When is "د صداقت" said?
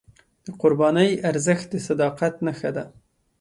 1.71-2.33